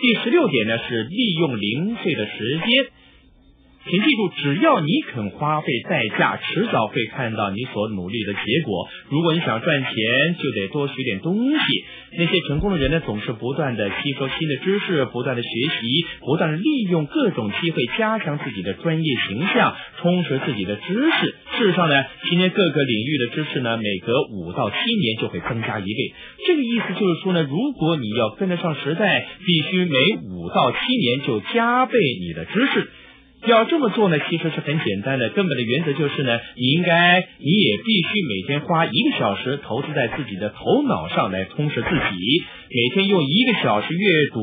[0.00, 3.01] 第十六点呢是利用零碎的时间。
[3.84, 8.88] 请记住，只要你肯花费代价，迟早会看到你所努力的结果。
[9.10, 9.90] 如果你想赚钱，
[10.38, 11.58] 就得多学点东西。
[12.16, 21.34] 那些成功的人呢，总是不断的吸收新的知识，不断的学习，不断的利用各种机会加强自己的专业形象，充实自己的知识。
[21.58, 26.14] 事实上呢，今天各个领域的知识呢，每隔五到七年就会增加一倍。
[26.46, 29.98] 这个意思就是说呢，如果你要跟得上时代，必须每
[30.30, 32.88] 五到七年就加倍你的知识。
[33.46, 35.28] 要这么做呢，其实是很简单的。
[35.30, 42.44] 根本的原则就是呢，你应该，你也必须每天花一个小时投资在自己的头脑上来充实自己。
[42.70, 44.40] 每天用一个小时阅读、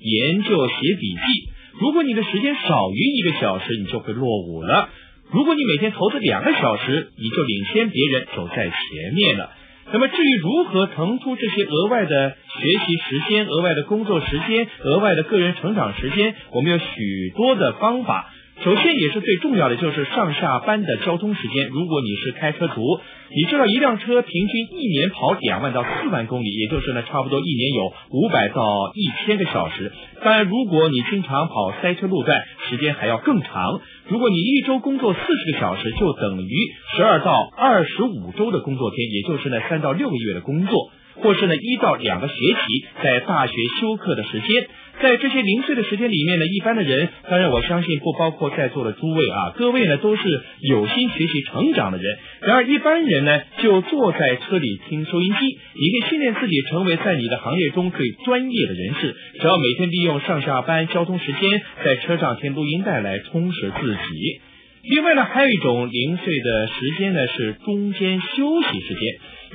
[0.00, 1.50] 研究、写笔记。
[1.78, 4.88] 如果你的时间少于一个小时，你就会落伍了。
[5.30, 9.52] 如果你每天投资两个小时，你就领先别人，走在前面了。
[9.92, 18.30] 那么至于如何腾出这些额外的学习时间、额外的工作时间、额外的个人成长时间，我们有许多的方法。
[18.64, 21.68] 首先也是最重要的，就是上下班的交通时间。
[21.68, 29.92] 如果你是开车族，你知道一辆车平均一年跑两万到四万公里，也就是呢，差不多一年有五百到一千个小时。
[30.24, 33.80] 当然，如果你经常跑塞车路段，时间还要更长。
[34.08, 36.50] 如果你一周工作四十个小时，就等于
[36.96, 40.90] 十二到二十五周的工作天，也就是呢三到六个月的工作，
[41.22, 44.68] 或是呢一到两个学期在大学休课的时间。
[45.00, 50.22] 在这些零碎的时间里面呢，一般的人，当然我相信不包括在座的诸位啊，各位呢都是
[50.60, 52.18] 有心学习成长的人。
[52.42, 55.46] 然而一般人呢，就坐在车里听收音机。
[55.46, 59.14] 你可以训练自己成为在你的行业中最专业的人士。
[59.40, 64.40] 只要每天利用上下班交通时间，在车上听录音带来充实自己。
[64.82, 69.02] 另外呢，还有一种零碎的时间呢，是中间休息时间。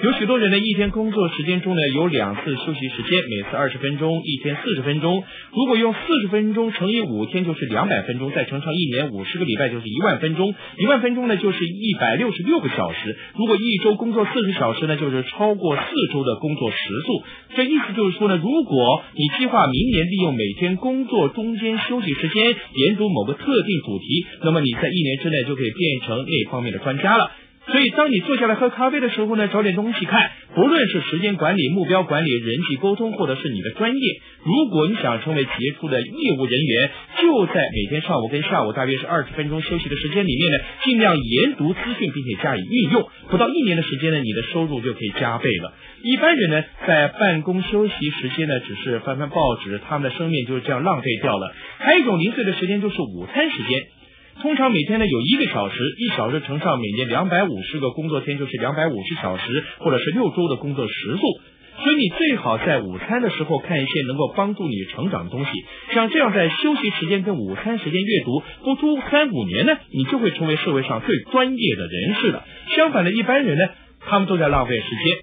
[0.02, 5.24] 有许多人呢，一天工作时间中呢，有两次休息时间，每次二十分钟，一天四十分钟。
[5.54, 10.56] 如果用四十分钟乘以五天，就是两百分钟，再乘上一年五十个礼拜，就是一万分钟。
[10.80, 13.16] 一万分钟呢，就是一百六十六个小时。
[13.38, 17.24] 如果一周工作四十小时呢，就是超过四周的工作时速。
[17.56, 22.44] 这意思就是说呢，如果你计划明年利用每天工作中间休息时间
[22.74, 27.32] 研读某个特定主题，那么你在一年之内就可以变成那方面的专家了。
[27.66, 30.32] 所以，当你坐下来喝咖啡的时候呢，找点东西看。
[30.54, 34.02] 不论是时间管理、目标管理、人际沟通，或者是你的专业，
[34.44, 36.92] 如果你想成为杰出的业务人员，
[37.22, 43.08] 就在每天上午跟下午大约是二十分钟休息的时间里面呢，尽量研读资讯，并且加以运用。
[43.30, 45.74] 不到一年的时间呢，你的收入就可以加倍了。
[46.04, 51.56] 一般人呢，在办公休息时间呢，只是翻翻报纸，他们的生命就是这样浪费掉了。
[51.80, 53.84] 还有一种零碎的时间，就是午餐时间。
[54.42, 61.22] 通常每天呢有一个小时，一小时乘上每年两百五十个工作天，就是两百五十小时，或者是六周的工作时速。
[61.82, 65.52] 所以你最好在午餐的时候看一些能够帮助你成长的东西。
[65.94, 72.44] 像这样在休息时间跟午餐时间阅读，不出三五年呢，你就会成为社会上最专业的人士了。
[72.76, 73.70] 相反的一般人呢，
[74.02, 75.18] 他们都在浪费时间。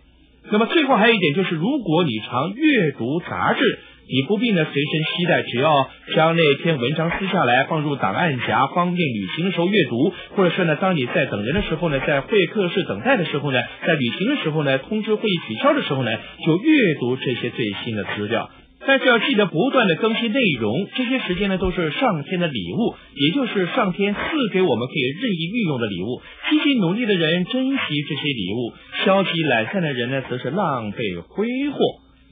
[0.52, 3.78] 那么最后还有一点就是，如果你常阅读杂志。
[4.10, 5.70] 你不必呢随身携带，只要
[6.16, 16.10] 将那篇文章撕下来放入档案夹，方便旅行的时候阅读；或者是呢，当你在等人的时候呢，在会客室等待的时候呢，在旅行的时候呢，通知会议取消的时候呢，
[16.44, 18.50] 就阅读这些最新的资料。
[18.84, 24.20] 但是要记得不断的更新内容，这些时间呢都是上天的礼物，也就是上天赐
[24.52, 26.22] 给我们可以任意运用的礼物。
[26.50, 27.76] 积极努力的人珍惜
[28.08, 28.72] 这些礼物，
[29.04, 31.78] 消极懒散的人呢，则是浪费挥霍。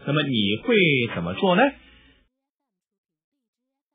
[0.09, 0.75] 那么你会
[1.15, 1.63] 怎么做呢？